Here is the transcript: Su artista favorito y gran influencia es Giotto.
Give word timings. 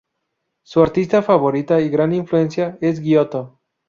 Su 0.63 0.81
artista 0.81 1.21
favorito 1.21 1.79
y 1.79 1.87
gran 1.89 2.11
influencia 2.11 2.75
es 2.81 3.01
Giotto. 3.03 3.59